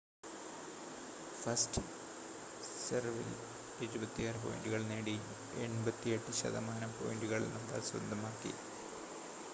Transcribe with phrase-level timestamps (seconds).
[1.41, 1.81] first
[2.79, 3.29] സെർവിൽ
[3.81, 5.15] 76 പോയിൻ്റുകൾ നേടി
[5.61, 8.53] 88% പോയിൻ്റുകൾ നദാൽ സ്വന്തമാക്കി